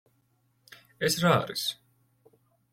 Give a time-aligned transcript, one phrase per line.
[1.09, 1.69] ეს რა არის?